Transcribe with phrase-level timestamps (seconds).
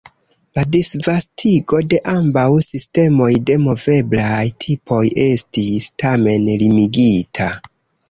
[0.59, 7.57] La disvastigo de ambaŭ sistemoj de moveblaj tipoj estis, tamen, limigita.